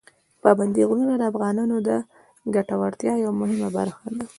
[0.43, 1.89] پابندي غرونه د افغانانو د
[2.55, 4.23] ګټورتیا یوه مهمه برخه ده.